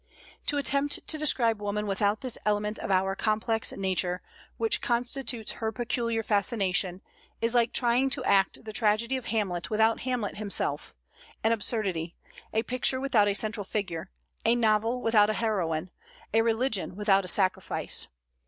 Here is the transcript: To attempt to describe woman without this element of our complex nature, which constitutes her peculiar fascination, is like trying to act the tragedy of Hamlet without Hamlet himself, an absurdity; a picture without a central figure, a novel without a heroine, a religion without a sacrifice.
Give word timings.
To 0.47 0.57
attempt 0.57 1.05
to 1.07 1.17
describe 1.19 1.61
woman 1.61 1.85
without 1.85 2.21
this 2.21 2.35
element 2.43 2.79
of 2.79 2.89
our 2.89 3.15
complex 3.15 3.71
nature, 3.71 4.23
which 4.57 4.81
constitutes 4.81 5.51
her 5.51 5.71
peculiar 5.71 6.23
fascination, 6.23 7.03
is 7.39 7.53
like 7.53 7.71
trying 7.71 8.09
to 8.09 8.23
act 8.23 8.65
the 8.65 8.73
tragedy 8.73 9.15
of 9.15 9.25
Hamlet 9.25 9.69
without 9.69 9.99
Hamlet 9.99 10.37
himself, 10.37 10.95
an 11.43 11.51
absurdity; 11.51 12.15
a 12.51 12.63
picture 12.63 12.99
without 12.99 13.27
a 13.27 13.35
central 13.35 13.63
figure, 13.63 14.09
a 14.43 14.55
novel 14.55 15.03
without 15.03 15.29
a 15.29 15.33
heroine, 15.33 15.91
a 16.33 16.41
religion 16.41 16.95
without 16.95 17.23
a 17.23 17.27
sacrifice. 17.27 18.07